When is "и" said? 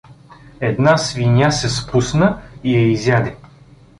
2.63-2.75